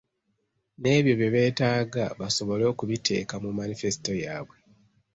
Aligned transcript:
N'ebyo 0.79 1.13
bye 1.19 1.31
beetaaga 1.35 2.03
basobole 2.19 2.63
okubiteeka 2.71 3.35
mu 3.43 3.49
manifesto 3.59 4.11
yaabwe. 4.23 4.57